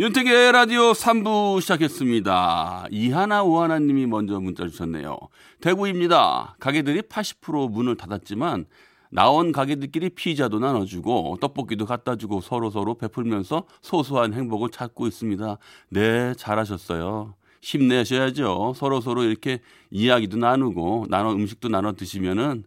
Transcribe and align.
윤택의 0.00 0.52
라디오 0.52 0.92
3부 0.92 1.60
시작했습니다. 1.60 2.86
이하나 2.92 3.42
오하나님이 3.42 4.06
먼저 4.06 4.38
문자 4.38 4.68
주셨네요. 4.68 5.18
대구입니다. 5.60 6.54
가게들이 6.60 7.02
80% 7.02 7.68
문을 7.72 7.96
닫았지만 7.96 8.66
나온 9.10 9.50
가게들끼리 9.50 10.10
피자도 10.10 10.60
나눠주고 10.60 11.38
떡볶이도 11.40 11.84
갖다주고 11.84 12.42
서로서로 12.42 12.94
베풀면서 12.94 13.64
소소한 13.82 14.34
행복을 14.34 14.68
찾고 14.70 15.08
있습니다. 15.08 15.58
네, 15.88 16.32
잘하셨어요. 16.34 17.34
힘내셔야죠. 17.60 18.74
서로서로 18.76 19.24
이렇게 19.24 19.58
이야기도 19.90 20.36
나누고 20.36 21.06
나눠 21.08 21.32
음식도 21.32 21.70
나눠 21.70 21.94
드시면은 21.94 22.62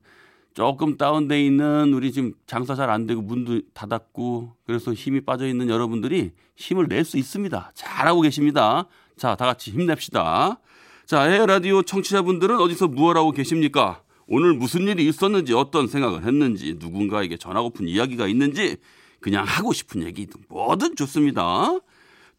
조금 0.53 0.97
다운돼 0.97 1.43
있는 1.43 1.93
우리 1.93 2.11
지금 2.11 2.33
장사 2.45 2.75
잘 2.75 2.89
안 2.89 3.07
되고 3.07 3.21
문도 3.21 3.61
닫았고 3.73 4.55
그래서 4.65 4.93
힘이 4.93 5.21
빠져 5.21 5.47
있는 5.47 5.69
여러분들이 5.69 6.31
힘을 6.57 6.87
낼 6.89 7.05
수 7.05 7.17
있습니다. 7.17 7.71
잘하고 7.73 8.21
계십니다. 8.21 8.85
자, 9.17 9.35
다 9.35 9.45
같이 9.45 9.71
힘냅시다. 9.71 10.59
자, 11.05 11.21
해 11.23 11.45
라디오 11.45 11.81
청취자분들은 11.81 12.59
어디서 12.59 12.87
무엇 12.89 13.15
하고 13.15 13.31
계십니까? 13.31 14.01
오늘 14.27 14.53
무슨 14.53 14.87
일이 14.87 15.07
있었는지 15.07 15.53
어떤 15.53 15.87
생각을 15.87 16.25
했는지 16.25 16.75
누군가에게 16.79 17.37
전하고픈 17.37 17.87
이야기가 17.87 18.27
있는지 18.27 18.77
그냥 19.19 19.45
하고 19.45 19.73
싶은 19.73 20.03
얘기도 20.03 20.39
뭐든 20.49 20.95
좋습니다. 20.95 21.79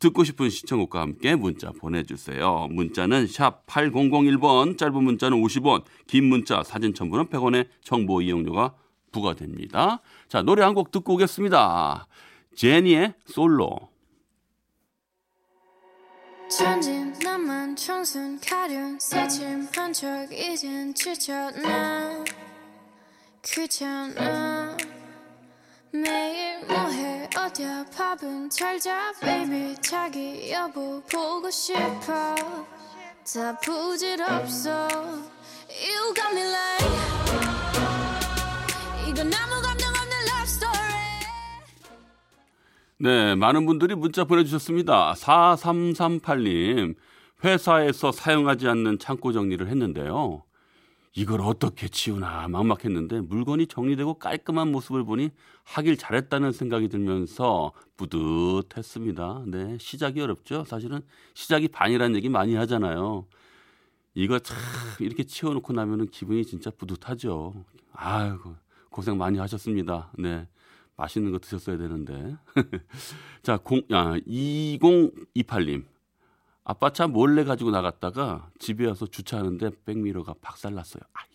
듣고 0.03 0.25
싶은 0.25 0.51
시청곡과 0.51 1.01
함께 1.01 1.37
문자 1.37 1.71
보내주세요. 1.71 2.67
문자는 2.71 3.29
샵 3.29 3.65
8001번, 3.67 4.77
짧은 4.77 4.93
문자는 5.03 5.41
50원, 5.41 5.85
긴 6.09 6.25
문자, 6.25 6.65
사진 6.65 6.93
첨부는 6.93 7.27
100원의 7.29 7.69
정보 7.85 8.21
이용료가 8.21 8.75
부과됩니다. 9.13 10.01
자, 10.29 10.43
노래 10.43 10.63
한 10.65 10.75
곡 10.75 10.91
듣고 10.91 11.15
오겠습니다. 11.15 12.07
제니의 12.57 13.15
솔로. 13.27 13.91
천진 16.51 17.13
나만 17.23 17.77
청순 17.77 18.41
가련 18.41 18.99
새침 18.99 19.69
한 19.75 19.93
척 19.93 20.33
이젠 20.33 20.93
지쳤나 20.95 22.25
귀찮아 23.45 24.77
매일 25.93 26.32
어디야? 27.47 27.85
밥은 27.97 28.51
잘자 28.51 29.15
baby. 29.21 29.75
자기 29.81 30.53
여보 30.53 31.03
보고 31.11 31.51
싶어. 31.51 31.83
다 32.05 33.59
부질없어. 33.65 34.89
You 35.69 36.15
got 36.15 36.33
me 36.33 36.43
like 36.43 36.87
이건 39.09 39.33
아무 39.35 39.61
감정 39.61 39.89
없는 39.89 40.17
love 40.29 40.43
story. 40.45 40.79
네, 42.99 43.35
많은 43.35 43.67
분들이 43.67 43.97
문자 43.97 44.23
보내주셨습니다. 44.23 45.15
4338님, 45.15 46.95
회사에서 47.43 48.13
사용하지 48.13 48.69
않는 48.69 49.01
창고 49.01 49.33
정리를 49.33 49.67
했는데요. 49.67 50.45
이걸 51.15 51.43
어떻게 51.43 51.89
치우나 51.89 52.49
막막했는데 52.49 53.21
물건이 53.21 53.67
정리되고 53.67 54.15
깔끔한 54.15 54.73
모습을 54.73 55.05
보니 55.05 55.31
하길 55.65 55.97
잘했다는 55.97 56.53
생각이 56.53 56.89
들면서 56.89 57.73
뿌듯했습니다. 57.97 59.45
네, 59.47 59.77
시작이 59.79 60.21
어렵죠. 60.21 60.65
사실은 60.65 61.03
시작이 61.35 61.69
반이라는 61.69 62.17
얘기 62.17 62.29
많이 62.29 62.55
하잖아요. 62.55 63.27
이거 64.15 64.39
참 64.39 64.57
이렇게 65.01 65.25
치워놓고 65.25 65.73
나면은 65.73 66.09
기분이 66.09 66.45
진짜 66.45 66.71
뿌듯하죠. 66.71 67.53
아이고 67.93 68.57
고생 68.89 69.19
많이 69.19 69.39
하셨습니다. 69.39 70.11
네. 70.19 70.47
맛있는 70.97 71.33
거 71.33 71.39
드셨어야 71.39 71.77
되는데. 71.79 72.37
자, 73.43 73.57
공, 73.57 73.81
아, 73.91 74.17
2028님. 74.27 75.85
아빠 76.65 76.91
차 76.91 77.07
몰래 77.07 77.45
가지고 77.45 77.71
나갔다가 77.71 78.51
집에 78.59 78.87
와서 78.87 79.07
주차하는데 79.07 79.71
백미러가 79.85 80.35
박살났어요. 80.41 81.03
아이고. 81.13 81.33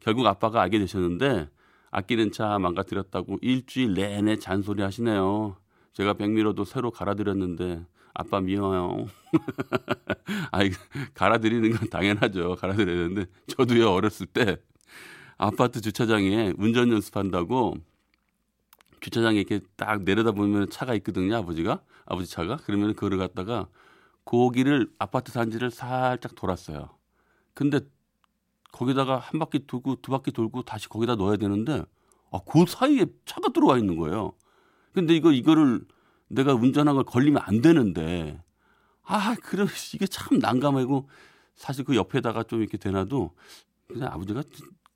결국 0.00 0.26
아빠가 0.26 0.62
알게 0.62 0.78
되셨는데 0.78 1.48
아끼는 1.90 2.32
차 2.32 2.58
망가뜨렸다고 2.58 3.38
일주일 3.42 3.94
내내 3.94 4.38
잔소리 4.38 4.82
하시네요. 4.82 5.56
제가 5.92 6.14
백미러도 6.14 6.64
새로 6.64 6.90
갈아드렸는데 6.90 7.86
아빠 8.12 8.40
미워요. 8.40 9.06
아이 10.50 10.70
갈아드리는 11.14 11.70
건 11.70 11.88
당연하죠. 11.88 12.56
갈아드려야 12.56 12.96
되는데 12.96 13.26
저도요 13.48 13.92
어렸을 13.92 14.26
때 14.26 14.56
아파트 15.38 15.80
주차장에 15.80 16.54
운전 16.58 16.90
연습한다고 16.90 17.76
주차장에 19.00 19.38
이렇게 19.38 19.60
딱 19.76 20.02
내려다 20.02 20.32
보면 20.32 20.70
차가 20.70 20.94
있거든요, 20.94 21.36
아버지가. 21.36 21.82
아버지 22.06 22.30
차가. 22.30 22.56
그러면 22.64 22.94
그거를 22.94 23.18
갖다가 23.18 23.68
고기를 24.24 24.90
아파트 24.98 25.32
단지를 25.32 25.70
살짝 25.70 26.34
돌았어요. 26.34 26.90
근데 27.54 27.80
거기다가 28.72 29.18
한 29.18 29.38
바퀴 29.38 29.66
돌고 29.66 29.96
두 30.02 30.10
바퀴 30.10 30.32
돌고 30.32 30.62
다시 30.62 30.88
거기다 30.88 31.16
넣어야 31.16 31.36
되는데 31.36 31.84
아, 32.30 32.40
그 32.46 32.64
사이에 32.66 33.06
차가 33.24 33.48
들어와 33.48 33.78
있는 33.78 33.96
거예요. 33.96 34.32
근데 34.92 35.14
이거 35.14 35.32
이거를 35.32 35.86
내가 36.28 36.54
운전한 36.54 36.94
걸 36.96 37.04
걸리면 37.04 37.42
안 37.44 37.60
되는데 37.60 38.42
아, 39.02 39.36
그래 39.42 39.66
이게 39.94 40.06
참 40.06 40.38
난감하고 40.38 41.08
사실 41.54 41.84
그 41.84 41.94
옆에다가 41.94 42.42
좀 42.42 42.60
이렇게 42.60 42.76
대놔도 42.76 43.34
그냥 43.86 44.12
아버지가 44.12 44.42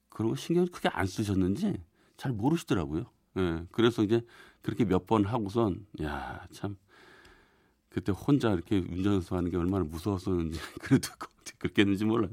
그런 0.09 0.31
거 0.31 0.37
신경을 0.37 0.71
크게 0.71 0.89
안 0.89 1.07
쓰셨는지 1.07 1.83
잘 2.17 2.33
모르시더라고요. 2.33 3.05
예. 3.37 3.65
그래서 3.73 4.03
이제 4.03 4.23
그렇게 4.63 4.85
몇 4.85 5.07
번 5.07 5.25
하고선 5.25 5.87
야, 6.03 6.47
참 6.53 6.77
그때 7.89 8.13
혼자 8.13 8.53
이렇게 8.53 8.79
운전 8.79 9.15
연습하는 9.15 9.51
게 9.51 9.57
얼마나 9.57 9.85
무서웠었는지 9.85 10.61
그래도 10.81 11.09
그렇게 11.59 11.83
했는지 11.83 12.05
몰라요. 12.05 12.31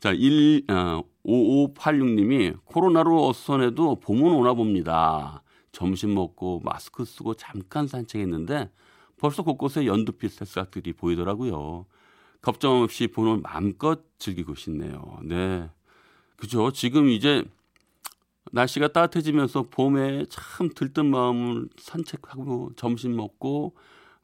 자, 0.00 0.12
1 0.12 0.64
어, 0.68 1.02
5586님이 1.24 2.58
코로나로 2.64 3.28
어선에도 3.28 3.96
봄은 4.00 4.32
오나 4.32 4.54
봅니다. 4.54 5.42
점심 5.70 6.14
먹고 6.14 6.60
마스크 6.64 7.04
쓰고 7.04 7.34
잠깐 7.34 7.86
산책했는데 7.86 8.70
벌써 9.18 9.42
곳곳에 9.44 9.86
연두빛 9.86 10.32
새싹들이 10.32 10.94
보이더라고요. 10.94 11.86
걱정 12.40 12.82
없이 12.82 13.06
봄을 13.06 13.38
마음껏 13.38 14.02
즐기고 14.18 14.56
싶네요. 14.56 15.20
네. 15.22 15.70
그죠. 16.36 16.72
지금 16.72 17.08
이제 17.08 17.44
날씨가 18.50 18.88
따뜻해지면서 18.88 19.68
봄에 19.70 20.26
참 20.28 20.68
들뜬 20.74 21.06
마음을 21.06 21.68
산책하고 21.78 22.72
점심 22.76 23.16
먹고 23.16 23.74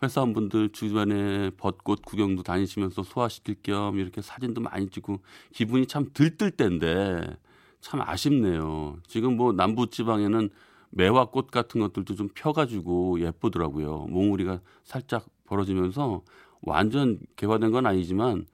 회사원분들 0.03 0.71
주변에 0.71 1.51
벚꽃 1.57 2.03
구경도 2.03 2.43
다니시면서 2.43 3.03
소화시킬 3.03 3.57
겸 3.63 3.99
이렇게 3.99 4.21
사진도 4.21 4.61
많이 4.61 4.89
찍고 4.89 5.21
기분이 5.53 5.87
참 5.87 6.11
들뜰 6.13 6.53
때인데 6.53 7.37
참 7.81 8.01
아쉽네요. 8.01 8.99
지금 9.07 9.37
뭐 9.37 9.53
남부 9.53 9.89
지방에는 9.89 10.51
매화꽃 10.91 11.51
같은 11.51 11.81
것들도 11.81 12.15
좀 12.15 12.29
펴가지고 12.35 13.21
예쁘더라고요. 13.21 14.07
몽우리가 14.09 14.61
살짝 14.85 15.27
벌어지면서 15.45 16.23
완전 16.63 17.19
개화된 17.37 17.71
건 17.71 17.87
아니지만 17.87 18.47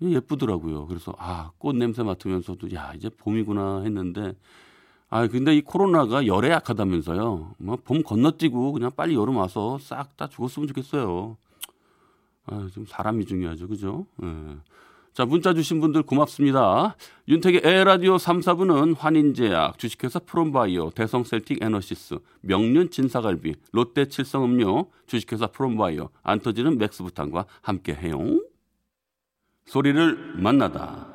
예쁘더라고요. 0.00 0.86
그래서 0.86 1.14
아, 1.18 1.52
꽃 1.58 1.76
냄새 1.76 2.02
맡으면서도 2.02 2.72
야, 2.74 2.92
이제 2.94 3.08
봄이구나 3.08 3.82
했는데 3.82 4.34
아, 5.10 5.26
근데 5.26 5.56
이 5.56 5.62
코로나가 5.62 6.26
열에 6.26 6.50
약하다면서요. 6.50 7.54
뭐봄 7.58 8.02
건너뛰고 8.02 8.72
그냥 8.72 8.90
빨리 8.94 9.14
여름 9.14 9.36
와서 9.36 9.78
싹 9.78 10.16
다 10.16 10.28
죽었으면 10.28 10.68
좋겠어요. 10.68 11.36
아, 12.46 12.68
좀 12.72 12.84
사람이 12.86 13.24
중요하죠. 13.24 13.68
그죠? 13.68 14.06
예. 14.22 14.56
자, 15.14 15.24
문자 15.24 15.52
주신 15.52 15.80
분들 15.80 16.02
고맙습니다. 16.04 16.94
윤택의 17.26 17.62
에라디오 17.64 18.18
3, 18.18 18.40
4부는 18.40 18.96
환인제약, 18.96 19.78
주식회사 19.78 20.20
프롬바이오, 20.20 20.90
대성셀틱 20.90 21.60
에너시스, 21.60 22.18
명륜 22.40 22.88
진사갈비, 22.90 23.54
롯데 23.72 24.06
칠성음료, 24.06 24.90
주식회사 25.06 25.48
프롬바이오, 25.48 26.10
안 26.22 26.38
터지는 26.38 26.78
맥스부탄과 26.78 27.46
함께해요. 27.62 28.40
소리를 29.66 30.36
만나다. 30.36 31.07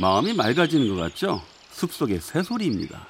마음이 0.00 0.32
맑아지는 0.34 0.88
것 0.88 0.96
같죠? 0.96 1.42
숲속의 1.72 2.20
새소리입니다. 2.20 3.06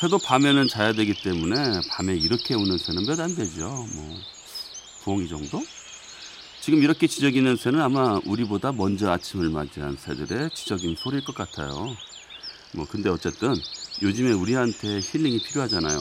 새도 0.00 0.18
밤에는 0.18 0.66
자야 0.68 0.92
되기 0.92 1.12
때문에 1.14 1.80
밤에 1.90 2.14
이렇게 2.16 2.54
우는 2.54 2.78
새는 2.78 3.04
몇 3.06 3.20
안 3.20 3.34
되죠. 3.34 3.68
뭐 3.94 4.18
부엉이 5.04 5.28
정도? 5.28 5.62
지금 6.60 6.82
이렇게 6.82 7.06
지저귀는 7.06 7.56
새는 7.56 7.80
아마 7.80 8.18
우리보다 8.24 8.72
먼저 8.72 9.10
아침을 9.10 9.50
맞이한 9.50 9.96
새들의 9.98 10.50
지저귀 10.54 10.96
소리일 10.98 11.24
것 11.24 11.34
같아요. 11.34 11.94
뭐 12.72 12.86
근데 12.88 13.10
어쨌든 13.10 13.54
요즘에 14.02 14.32
우리한테 14.32 15.00
힐링이 15.00 15.42
필요하잖아요. 15.42 16.00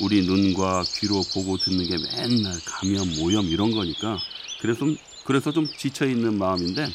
우리 0.00 0.24
눈과 0.24 0.84
귀로 0.98 1.22
보고 1.34 1.58
듣는 1.58 1.86
게 1.86 1.96
맨날 1.98 2.58
감염, 2.64 3.06
오염 3.20 3.46
이런 3.46 3.70
거니까 3.70 4.18
그래서 4.60 4.80
좀, 4.80 4.96
그래서 5.24 5.52
좀 5.52 5.68
지쳐 5.76 6.06
있는 6.06 6.38
마음인데 6.38 6.88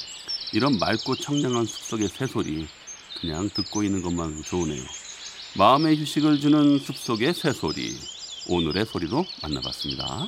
이런 0.53 0.79
맑고 0.79 1.15
청량한 1.15 1.65
숲속의 1.65 2.09
새소리 2.09 2.67
그냥 3.19 3.49
듣고 3.53 3.83
있는 3.83 4.01
것만 4.01 4.43
좋으네요. 4.43 4.83
마음의 5.57 5.97
휴식을 5.97 6.39
주는 6.39 6.79
숲속의 6.79 7.33
새소리 7.33 7.95
오늘의 8.47 8.85
소리로 8.85 9.25
만나봤습니다. 9.41 10.27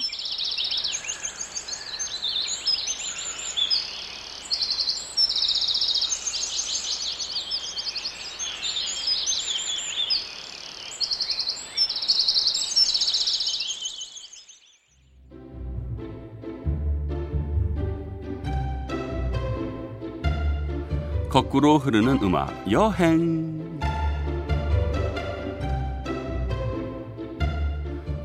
거꾸로 21.47 21.77
흐르는 21.77 22.19
음악 22.23 22.69
여행 22.69 23.79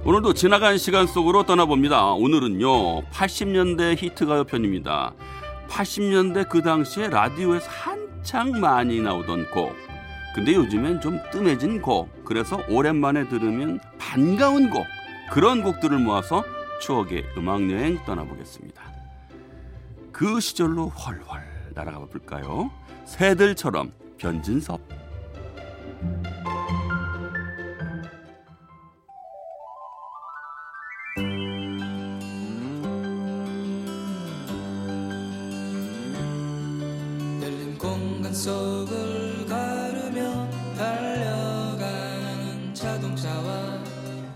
오늘도 0.04 0.34
지나간 0.34 0.76
시간 0.76 1.06
속으로 1.06 1.44
떠나봅니다. 1.44 2.14
오늘은요 2.14 3.02
80년대 3.10 3.96
히트가요 3.96 4.44
편입니다. 4.44 5.14
80년대 5.68 6.48
그 6.48 6.62
당시에 6.62 7.08
라디오에서 7.08 7.70
한창 7.70 8.60
많이 8.60 9.00
나오던 9.00 9.50
곡 9.52 9.72
근데 10.34 10.54
요즘엔 10.54 11.00
좀 11.00 11.20
뜸해진 11.30 11.80
곡 11.80 12.24
그래서 12.24 12.60
오랜만에 12.68 13.28
들으면 13.28 13.78
반가운 13.98 14.68
곡 14.68 14.84
그런 15.30 15.62
곡들을 15.62 15.96
모아서 15.98 16.42
추억의 16.80 17.24
음악 17.36 17.70
여행 17.70 18.04
떠나보겠습니다. 18.04 18.82
그 20.10 20.40
시절로 20.40 20.88
훨훨 20.88 21.51
날아가 21.74 21.98
볼까요? 22.06 22.70
새들처럼 23.04 23.92
변진섭 24.18 24.80
열린 37.42 37.76
공간 37.78 38.32
속을 38.32 39.46
가르며 39.46 40.48
달려가는 40.76 42.74
자동차와 42.74 43.84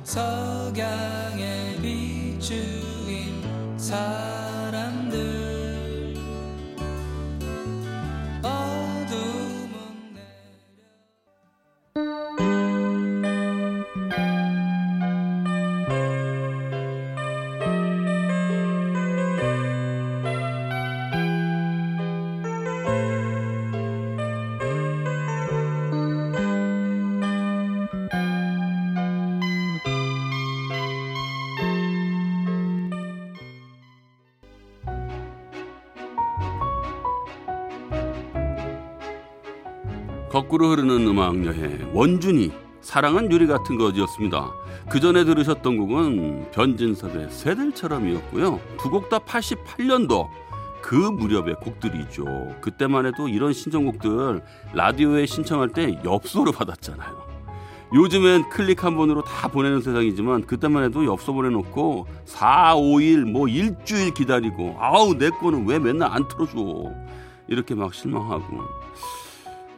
석양의 0.05 1.81
비추인 1.81 3.79
사 3.79 4.46
거꾸로 40.37 40.69
흐르는 40.69 41.07
음악 41.07 41.47
여행 41.47 41.91
원준이 41.95 42.53
사랑은 42.83 43.33
유리 43.33 43.47
같은 43.47 43.79
거지였습니다. 43.79 44.53
그 44.91 45.01
전에 45.01 45.25
들으셨던 45.25 45.79
곡은 45.79 46.51
변진섭의 46.51 47.31
새들처럼이었고요. 47.31 48.61
두 48.77 48.91
곡 48.91 49.09
다 49.09 49.19
88년도 49.19 50.29
그 50.83 50.95
무렵의 50.95 51.55
곡들이죠. 51.63 52.57
그때만 52.61 53.07
해도 53.07 53.29
이런 53.29 53.55
신청곡들 53.55 54.43
라디오에 54.75 55.25
신청할 55.25 55.71
때 55.71 55.99
엽서로 56.05 56.53
받았잖아요. 56.53 57.17
요즘엔 57.95 58.51
클릭 58.51 58.85
한 58.85 58.95
번으로 58.95 59.23
다 59.23 59.49
보내는 59.49 59.81
세상이지만 59.81 60.45
그때만 60.45 60.85
해도 60.85 61.07
엽서 61.07 61.33
보내놓고 61.33 62.07
4, 62.27 62.75
5일 62.77 63.25
뭐 63.25 63.49
일주일 63.49 64.13
기다리고 64.13 64.77
아우 64.81 65.15
내 65.17 65.31
거는 65.31 65.67
왜 65.67 65.79
맨날 65.79 66.11
안 66.13 66.29
틀어줘 66.29 66.93
이렇게 67.49 67.75
막 67.75 67.95
실망하고 67.95 68.45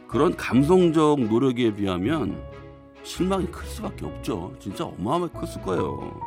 그런 0.09 0.35
감성적 0.35 1.21
노력에 1.21 1.73
비하면 1.73 2.41
실망이 3.03 3.45
클 3.51 3.65
수밖에 3.67 4.05
없죠. 4.05 4.51
진짜 4.59 4.83
어마어마하게 4.83 5.33
컸을 5.33 5.61
거예요. 5.63 6.19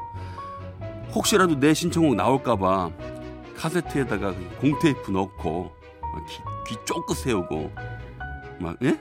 혹시라도 1.13 1.59
내 1.59 1.75
신청곡 1.75 2.15
나올까봐 2.15 2.91
카세트에다가 3.57 4.35
공테이프 4.61 5.11
넣고 5.11 5.73
막 6.01 6.27
귀, 6.27 6.39
귀 6.69 6.85
쫑긋 6.85 7.17
세우고 7.17 7.73
막 8.61 8.77
예? 8.83 8.99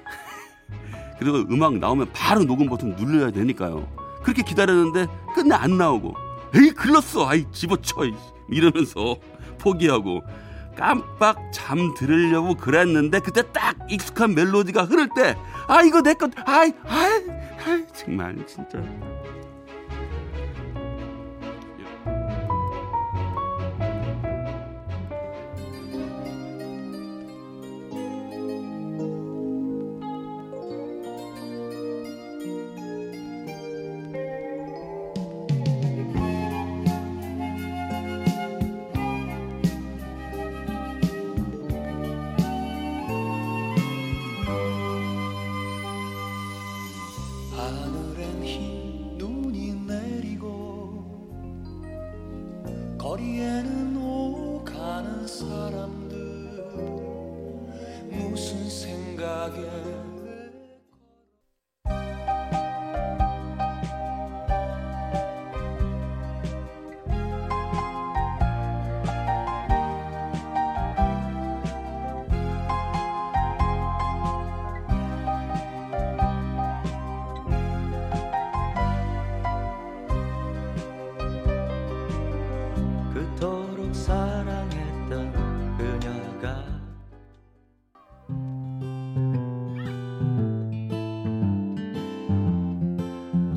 그리고 1.20 1.38
음악 1.52 1.78
나오면 1.78 2.10
바로 2.12 2.44
녹음 2.44 2.68
버튼 2.68 2.96
눌러야 2.96 3.30
되니까요. 3.30 3.88
그렇게 4.24 4.42
기다렸는데 4.42 5.06
끝내 5.36 5.54
안 5.54 5.78
나오고 5.78 6.16
에이 6.56 6.72
글렀어 6.72 7.30
아이 7.30 7.46
집어쳐 7.52 8.06
이. 8.06 8.14
이러면서 8.50 9.16
포기하고 9.60 10.22
깜빡 10.82 11.38
잠 11.54 11.94
들으려고 11.94 12.56
그랬는데 12.56 13.20
그때 13.20 13.44
딱 13.52 13.78
익숙한 13.88 14.34
멜로디가 14.34 14.86
흐를 14.86 15.10
때 15.16 15.36
아 15.68 15.84
이거 15.84 16.02
내거 16.02 16.28
아이 16.44 16.74
아이 16.88 17.24
아이 17.64 17.86
정말 17.94 18.36
진짜 18.48 18.82
하늘엔 47.52 48.44
흰 48.44 49.18
눈이 49.18 49.74
내리고 49.86 51.04
거리에는 52.98 53.98
오가는 53.98 55.28
사람들. 55.28 56.32
무슨 58.10 58.70
생각에 58.70 60.11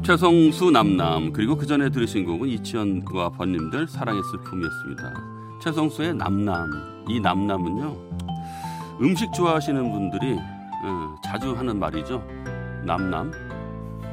최성수 0.04 0.70
남남 0.70 1.32
그리고 1.32 1.56
그 1.56 1.66
전에 1.66 1.88
들으신 1.88 2.24
곡은 2.26 2.48
이치현과 2.48 3.30
번님들 3.30 3.88
사랑의 3.88 4.22
슬픔이었습니다. 4.30 5.14
최성수의 5.62 6.14
남남 6.14 7.04
이 7.08 7.18
남남은요 7.20 7.96
음식 9.00 9.32
좋아하시는 9.32 9.90
분들이 9.90 10.34
어, 10.84 11.14
자주 11.24 11.52
하는 11.56 11.78
말이죠. 11.78 12.22
남남 12.84 13.30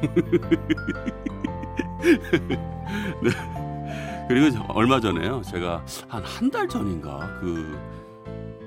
네. 3.22 3.30
그리고 4.28 4.50
저- 4.50 4.62
얼마 4.68 4.98
전에요. 4.98 5.42
제가 5.42 5.84
한 6.08 6.22
한 6.24 6.50
달 6.50 6.66
전인가 6.68 7.18
그 7.40 7.78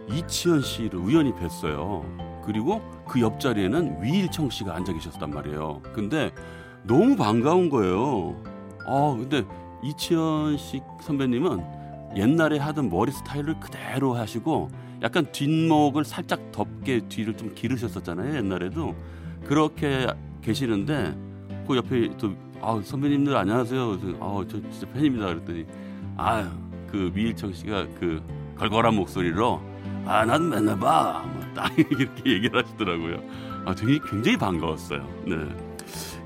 이치현 0.09 0.61
씨를 0.61 0.99
우연히 0.99 1.33
뵀어요. 1.33 2.03
그리고 2.45 2.79
그 3.07 3.19
옆자리에는 3.19 4.03
위일청 4.03 4.51
씨가 4.51 4.75
앉아 4.75 4.93
계셨단 4.93 5.31
말이에요. 5.31 5.81
근데 5.93 6.31
너무 6.87 7.15
반가운 7.15 7.69
거예요. 7.69 8.35
아, 8.87 9.15
근데 9.17 9.43
이치현 9.83 10.57
씨 10.57 10.81
선배님은 11.01 12.15
옛날에 12.15 12.57
하던 12.59 12.89
머리 12.89 13.11
스타일을 13.11 13.59
그대로 13.59 14.13
하시고 14.13 14.69
약간 15.01 15.25
뒷목을 15.31 16.05
살짝 16.05 16.51
덮게 16.51 17.01
뒤를 17.09 17.35
좀 17.35 17.53
기르셨었잖아요. 17.53 18.35
옛날에도 18.37 18.95
그렇게 19.45 20.07
계시는데 20.41 21.15
그 21.67 21.75
옆에 21.75 22.09
또 22.17 22.33
아, 22.61 22.79
선배님들 22.83 23.35
안녕하세요. 23.35 23.99
아, 24.19 24.45
저 24.47 24.61
진짜 24.69 24.87
팬입니다. 24.93 25.25
그랬더니 25.27 25.65
아유, 26.17 26.47
그 26.89 27.11
미일청 27.13 27.51
씨가 27.51 27.87
그 27.99 28.23
걸걸한 28.57 28.95
목소리로 28.95 29.61
아, 30.05 30.23
난 30.23 30.49
맨날 30.49 30.79
봐. 30.79 31.25
뭐딱 31.33 31.77
이렇게 31.91 32.31
얘기를 32.31 32.63
하시더라고요. 32.63 33.17
아, 33.65 33.73
되게 33.75 33.99
굉장히 34.09 34.37
반가웠어요. 34.37 35.07
네. 35.25 35.74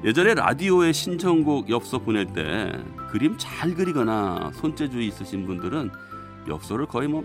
예전에 0.04 0.34
라디오에 0.34 0.92
신청곡 0.92 1.70
엽서 1.70 2.00
보낼 2.00 2.26
때 2.26 2.72
그림 3.10 3.36
잘 3.38 3.76
그리거나 3.76 4.52
손재주 4.56 5.02
있으신 5.02 5.46
분들은 5.46 5.92
엽서를 6.48 6.86
거의 6.86 7.08
뭐 7.08 7.24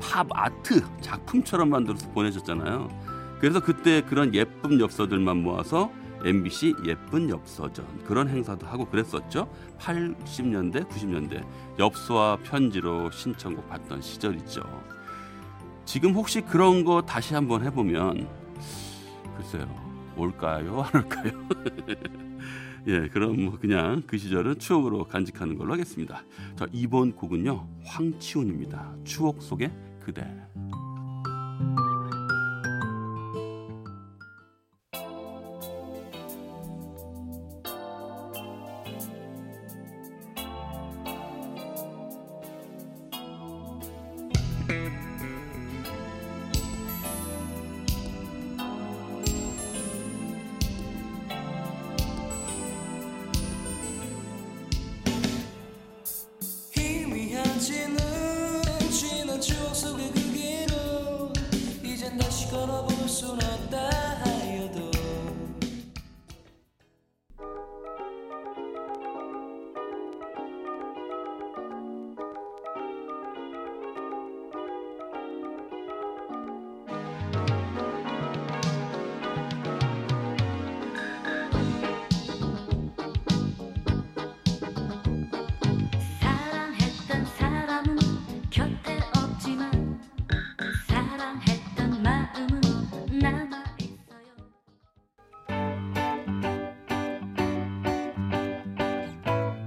팝 0.00 0.26
아트 0.30 0.82
작품처럼 1.00 1.70
만들어서 1.70 2.08
보내셨잖아요. 2.10 2.88
그래서 3.38 3.60
그때 3.60 4.02
그런 4.02 4.34
예쁜 4.34 4.80
엽서들만 4.80 5.38
모아서 5.38 5.90
MBC 6.24 6.74
예쁜 6.86 7.28
엽서전 7.28 8.04
그런 8.04 8.28
행사도 8.28 8.66
하고 8.66 8.86
그랬었죠. 8.86 9.48
80년대, 9.78 10.88
90년대 10.88 11.44
엽서와 11.78 12.38
편지로 12.42 13.10
신청곡 13.10 13.68
받던 13.68 14.00
시절이죠. 14.00 14.62
지금 15.84 16.14
혹시 16.14 16.40
그런 16.40 16.84
거 16.84 17.02
다시 17.02 17.34
한번 17.34 17.64
해보면 17.64 18.28
글쎄요 19.36 19.85
올까요 20.16 20.82
안 20.82 21.02
올까요? 21.02 21.32
예, 22.88 23.08
그럼 23.08 23.44
뭐 23.44 23.58
그냥 23.58 24.02
그 24.06 24.16
시절은 24.16 24.58
추억으로 24.58 25.04
간직하는 25.04 25.58
걸로 25.58 25.72
하겠습니다. 25.72 26.22
자 26.56 26.66
이번 26.72 27.12
곡은요 27.12 27.68
황치훈입니다. 27.84 28.96
추억 29.04 29.42
속의 29.42 29.72
그대. 30.00 30.24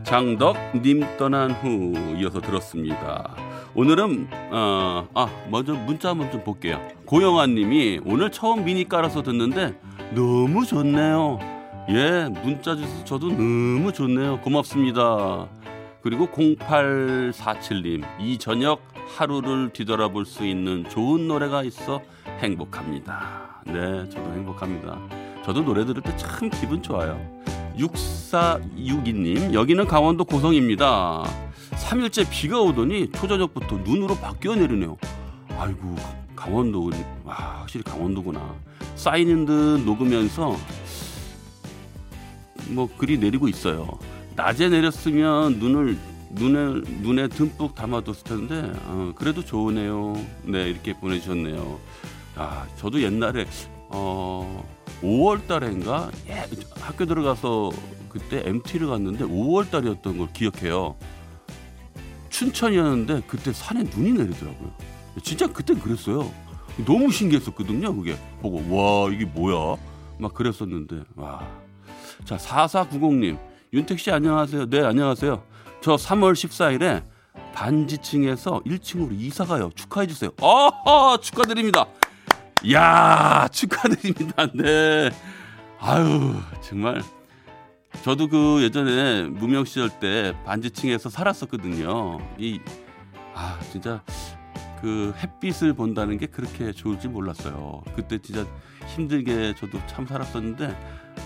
장덕 0.10 0.58
님 0.82 1.06
떠난 1.18 1.52
후 1.52 1.94
이어서 2.18 2.42
들었습니다. 2.42 3.36
오늘은 3.76 4.28
어, 4.52 5.08
아 5.14 5.30
먼저 5.52 5.74
문자 5.76 6.10
한번 6.10 6.32
좀 6.32 6.44
볼게요. 6.44 6.82
고영아 7.06 7.46
님이 7.46 8.00
오늘 8.04 8.32
처음 8.32 8.66
미니 8.66 8.90
깔아서 8.90 9.22
듣는데 9.22 9.80
너무 10.16 10.66
좋네요. 10.66 11.38
예 11.90 12.28
문자 12.44 12.76
주셔서 12.76 13.04
저도 13.06 13.30
너무 13.30 13.94
좋네요. 13.94 14.40
고맙습니다. 14.42 15.48
그리고 16.02 16.26
0847님 16.26 18.04
이 18.20 18.40
저녁 18.40 18.82
하루를 19.16 19.70
뒤돌아볼 19.74 20.26
수 20.26 20.44
있는 20.44 20.86
좋은 20.90 21.28
노래가 21.28 21.62
있어 21.62 22.02
행복합니다. 22.40 23.62
네 23.68 24.10
저도 24.10 24.34
행복합니다. 24.34 24.98
저도 25.46 25.64
노래 25.64 25.86
들을 25.86 26.02
때 26.02 26.18
참 26.18 26.50
기분 26.50 26.82
좋아요. 26.82 27.20
6462님 27.80 29.54
여기는 29.54 29.88
강원도 29.88 30.26
고성입니다. 30.26 31.24
3일째 31.72 32.30
비가 32.30 32.60
오더니 32.60 33.10
초저녁부터 33.12 33.78
눈으로 33.78 34.16
바뀌어 34.16 34.56
내리네요. 34.56 34.98
아이고 35.58 35.96
강원도 36.36 36.92
와 37.24 37.36
확실히 37.60 37.84
강원도구나. 37.84 38.56
쌓이는 38.96 39.46
듯 39.46 39.84
녹으면서 39.86 40.58
뭐 42.68 42.90
글이 42.98 43.18
내리고 43.18 43.48
있어요. 43.48 43.88
낮에 44.36 44.70
내렸으면 44.70 45.60
눈을 45.60 45.98
눈에 46.32 46.82
눈에 47.02 47.28
듬뿍 47.28 47.74
담아뒀을 47.76 48.24
텐데 48.24 48.72
어, 48.86 49.14
그래도 49.16 49.44
좋으네요. 49.44 50.14
네 50.44 50.70
이렇게 50.70 50.94
보내주셨네요. 50.94 51.80
아 52.36 52.68
저도 52.78 53.02
옛날에 53.02 53.46
어 53.90 54.64
5월 55.02 55.48
달인가 55.48 56.12
예, 56.28 56.46
학교 56.80 57.06
들어가서 57.06 57.72
그때 58.10 58.42
MT를 58.46 58.88
갔는데 58.88 59.26
5월 59.26 59.70
달이었던 59.70 60.18
걸 60.18 60.28
기억해요. 60.34 60.96
춘천이었는데 62.30 63.24
그때 63.28 63.52
산에 63.54 63.84
눈이 63.84 64.14
내리더라고요. 64.14 64.72
진짜 65.24 65.48
그땐 65.48 65.80
그랬어요. 65.80 66.32
너무 66.86 67.12
신기했었거든요. 67.12 67.94
그게 67.96 68.18
보고 68.42 68.58
와 68.76 69.10
이게 69.12 69.26
뭐야? 69.26 69.78
막 70.18 70.34
그랬었는데 70.34 71.04
와. 71.16 71.48
자 72.26 72.38
4490님 72.38 73.38
윤택 73.74 74.00
씨 74.00 74.12
안녕하세요. 74.12 74.70
네 74.70 74.82
안녕하세요. 74.82 75.44
저 75.82 75.96
3월 75.96 76.34
14일에 76.34 77.04
반지층에서 77.54 78.62
1층으로 78.66 79.10
이사 79.20 79.46
가요. 79.46 79.70
축하해 79.76 80.08
주세요. 80.08 80.32
아 80.42 81.18
축하드립니다. 81.22 81.86
야 82.74 83.48
축하드립니다. 83.52 84.48
네. 84.54 85.12
아유 85.80 86.36
정말 86.62 87.02
저도 88.04 88.28
그 88.28 88.62
예전에 88.62 89.24
무명 89.24 89.66
시절 89.66 89.90
때 89.90 90.36
반지층에서 90.46 91.10
살았었거든요. 91.10 92.20
이 92.38 92.60
아 93.40 93.58
진짜 93.72 94.04
그 94.82 95.14
햇빛을 95.18 95.72
본다는 95.74 96.18
게 96.18 96.26
그렇게 96.26 96.74
좋을지 96.74 97.08
몰랐어요. 97.08 97.82
그때 97.96 98.18
진짜 98.18 98.46
힘들게 98.88 99.56
저도 99.56 99.80
참 99.88 100.06
살았었는데 100.06 100.76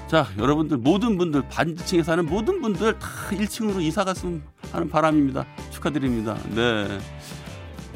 자 0.08 0.28
여러분들 0.38 0.78
모든 0.78 1.18
분들 1.18 1.48
반지층에 1.50 2.04
사는 2.04 2.24
모든 2.26 2.62
분들 2.62 3.00
다 3.00 3.08
1층으로 3.32 3.82
이사 3.82 4.04
갔으면 4.04 4.44
하는 4.72 4.88
바람입니다. 4.90 5.44
축하드립니다. 5.72 6.38
네. 6.50 7.00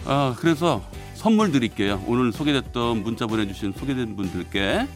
아 0.06 0.36
그래서 0.40 0.84
선물 1.18 1.52
드릴게요. 1.52 2.02
오늘 2.08 2.32
소개됐던 2.32 3.02
문자 3.04 3.26
보내주신 3.26 3.74
소개된 3.74 4.16
분들께 4.16 4.88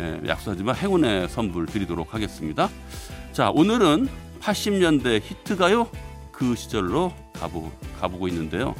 예, 0.00 0.20
약속하지만 0.26 0.74
행운의 0.76 1.28
선물 1.28 1.66
드리도록 1.66 2.14
하겠습니다. 2.14 2.68
자 3.32 3.50
오늘은 3.50 4.08
80년대 4.40 5.20
히트가요 5.22 5.88
그 6.32 6.54
시절로 6.56 7.12
가보, 7.34 7.70
가보고 8.00 8.26
있는데요. 8.28 8.74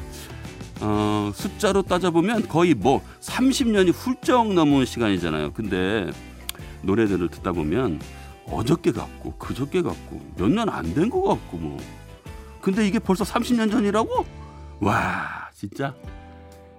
어, 0.81 1.31
숫자로 1.33 1.83
따져보면 1.83 2.47
거의 2.47 2.73
뭐 2.73 3.01
30년이 3.21 3.93
훌쩍 3.93 4.53
넘은 4.53 4.85
시간이잖아요. 4.85 5.53
근데 5.53 6.09
노래들을 6.81 7.29
듣다 7.29 7.51
보면 7.53 8.01
어저께 8.45 8.91
같고 8.91 9.35
그저께 9.37 9.81
같고 9.81 10.21
몇 10.37 10.49
년 10.49 10.67
안 10.69 10.93
된 10.93 11.09
것 11.09 11.21
같고 11.23 11.57
뭐 11.57 11.77
근데 12.61 12.85
이게 12.85 12.99
벌써 12.99 13.23
30년 13.23 13.71
전이라고? 13.71 14.25
와 14.81 15.49
진짜 15.53 15.93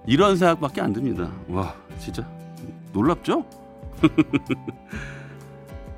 이런 0.05 0.35
생각밖에 0.37 0.81
안 0.81 0.93
듭니다. 0.93 1.31
와 1.49 1.75
진짜 1.99 2.27
놀랍죠? 2.93 3.45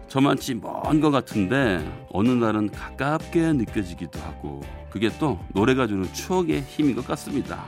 저만치 0.08 0.56
먼 0.56 1.02
것 1.02 1.10
같은데 1.10 1.84
어느 2.12 2.30
날은 2.30 2.70
가깝게 2.70 3.54
느껴지기도 3.54 4.20
하고 4.20 4.62
그게 4.92 5.10
또 5.20 5.40
노래가 5.54 5.88
주는 5.88 6.04
추억의 6.14 6.62
힘인 6.62 6.96
것 6.96 7.06
같습니다. 7.08 7.66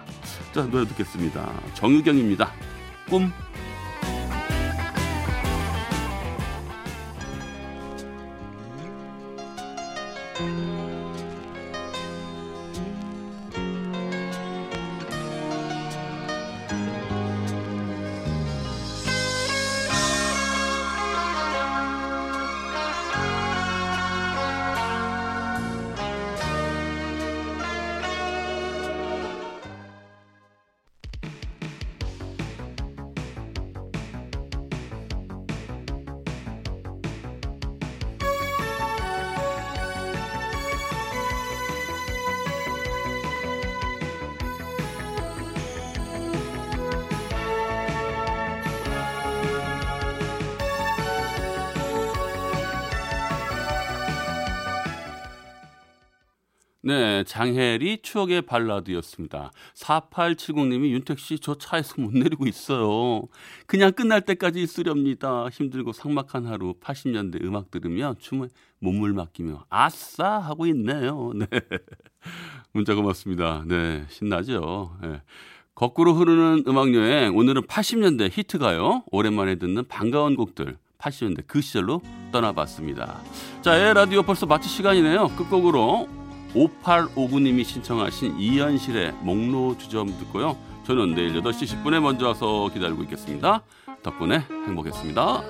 자 0.54 0.64
노래 0.70 0.86
듣겠습니다. 0.86 1.50
정유경입니다. 1.74 2.52
꿈. 3.10 3.32
네, 56.86 57.24
장혜리 57.24 58.04
추억의 58.04 58.44
발라드였습니다. 58.44 59.52
4870님이 59.74 60.92
윤택 60.92 61.18
씨 61.18 61.40
저 61.42 61.56
차에서 61.56 62.00
못 62.00 62.14
내리고 62.14 62.46
있어요. 62.46 63.24
그냥 63.66 63.92
끝날 63.92 64.22
때까지 64.22 64.62
있으렵니다. 64.62 65.50
힘들고 65.50 65.94
삭막한 65.94 66.46
하루 66.46 66.76
80년대 66.76 67.44
음악 67.44 67.72
들으며 67.72 68.14
춤에 68.20 68.50
몸을 68.80 69.14
맡기며 69.14 69.66
아싸 69.68 70.38
하고 70.38 70.68
있네요. 70.68 71.32
네. 71.36 71.48
문자 72.72 72.94
고맙습니다. 72.94 73.64
네, 73.66 74.06
신나죠. 74.10 74.96
네. 75.02 75.22
거꾸로 75.74 76.14
흐르는 76.14 76.66
음악 76.68 76.94
여행 76.94 77.36
오늘은 77.36 77.64
80년대 77.64 78.30
히트가요. 78.32 79.06
오랜만에 79.12 79.56
듣는 79.56 79.88
반가운 79.88 80.36
곡들 80.36 80.78
80년대 81.00 81.46
그 81.48 81.62
시절로 81.62 82.02
떠나봤습니다. 82.32 83.22
자, 83.64 83.80
예, 83.80 83.92
라디오 83.94 84.22
벌써 84.22 84.46
마칠 84.46 84.70
시간이네요. 84.70 85.30
끝곡으로 85.30 86.25
5859님이 86.56 87.64
신청하신 87.64 88.40
이현실의 88.40 89.14
목로 89.22 89.78
주점 89.78 90.08
듣고요. 90.08 90.58
저는 90.86 91.16
내일 91.16 91.34
8시 91.42 91.84
10분에 91.84 92.00
먼저 92.00 92.28
와서 92.28 92.70
기다리고 92.74 93.04
있겠습니다. 93.04 93.62
덕분에 94.02 94.40
행복했습니다. 94.68 95.44